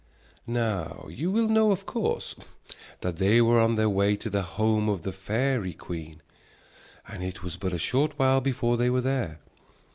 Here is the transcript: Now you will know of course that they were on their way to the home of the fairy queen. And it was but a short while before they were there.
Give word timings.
Now 0.47 1.05
you 1.11 1.29
will 1.29 1.47
know 1.47 1.71
of 1.71 1.85
course 1.85 2.33
that 3.01 3.17
they 3.17 3.39
were 3.39 3.59
on 3.61 3.75
their 3.75 3.87
way 3.87 4.15
to 4.15 4.31
the 4.31 4.41
home 4.41 4.89
of 4.89 5.03
the 5.03 5.11
fairy 5.11 5.73
queen. 5.73 6.23
And 7.07 7.23
it 7.23 7.43
was 7.43 7.55
but 7.55 7.71
a 7.71 7.77
short 7.77 8.17
while 8.17 8.41
before 8.41 8.77
they 8.77 8.89
were 8.89 9.01
there. 9.01 9.37